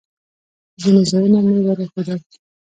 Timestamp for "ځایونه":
1.09-1.39